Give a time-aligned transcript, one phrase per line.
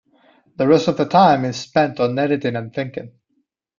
[0.57, 3.11] The rest of the time is spent on editing and thinking.